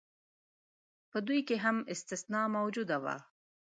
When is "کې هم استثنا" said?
1.47-2.41